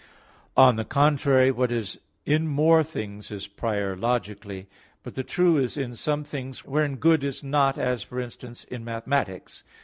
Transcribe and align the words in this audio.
On 0.57 0.77
the 0.77 0.83
contrary, 0.83 1.51
What 1.51 1.71
is 1.71 1.99
in 2.25 2.47
more 2.47 2.83
things 2.83 3.29
is 3.29 3.45
prior 3.45 3.95
logically. 3.95 4.67
But 5.03 5.13
the 5.13 5.23
true 5.23 5.57
is 5.59 5.77
in 5.77 5.95
some 5.95 6.23
things 6.23 6.65
wherein 6.65 6.95
good 6.95 7.23
is 7.23 7.43
not, 7.43 7.77
as, 7.77 8.01
for 8.01 8.19
instance, 8.19 8.63
in 8.63 8.83
mathematics. 8.83 9.63